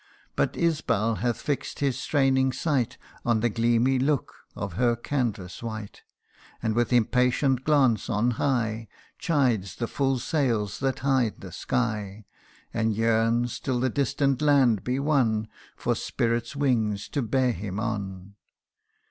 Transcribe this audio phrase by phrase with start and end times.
[0.35, 6.01] But Isbal hath fix'd his straining sight On the gleamy look of her canvas white,
[6.59, 8.87] And with impatient glance on high
[9.19, 12.25] Chides the full sails that hide the sky;
[12.73, 18.33] And yearns, till that distant land be won, For spirits' wings to bear him on.